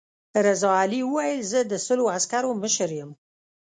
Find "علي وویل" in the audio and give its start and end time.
0.81-1.39